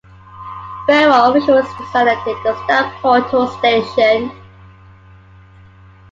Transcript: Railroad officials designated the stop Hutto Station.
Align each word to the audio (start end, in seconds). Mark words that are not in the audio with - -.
Railroad 0.87 1.29
officials 1.29 1.67
designated 1.77 2.35
the 2.43 2.59
stop 2.65 2.91
Hutto 3.03 3.47
Station. 3.59 4.31